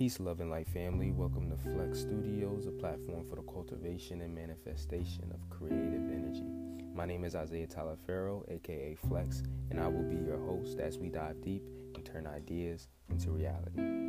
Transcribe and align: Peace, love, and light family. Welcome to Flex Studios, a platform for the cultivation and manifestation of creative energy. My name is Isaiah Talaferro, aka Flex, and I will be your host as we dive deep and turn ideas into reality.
Peace, 0.00 0.18
love, 0.18 0.40
and 0.40 0.50
light 0.50 0.66
family. 0.66 1.12
Welcome 1.12 1.50
to 1.50 1.56
Flex 1.58 2.00
Studios, 2.00 2.66
a 2.66 2.70
platform 2.70 3.22
for 3.28 3.36
the 3.36 3.42
cultivation 3.42 4.22
and 4.22 4.34
manifestation 4.34 5.30
of 5.30 5.50
creative 5.50 6.10
energy. 6.10 6.46
My 6.94 7.04
name 7.04 7.22
is 7.22 7.34
Isaiah 7.34 7.66
Talaferro, 7.66 8.50
aka 8.50 8.94
Flex, 8.94 9.42
and 9.70 9.78
I 9.78 9.88
will 9.88 10.04
be 10.04 10.16
your 10.16 10.38
host 10.38 10.78
as 10.78 10.96
we 10.96 11.10
dive 11.10 11.42
deep 11.42 11.64
and 11.94 12.02
turn 12.02 12.26
ideas 12.26 12.88
into 13.10 13.30
reality. 13.30 13.99